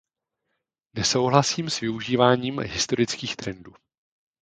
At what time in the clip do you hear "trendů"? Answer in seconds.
3.35-3.73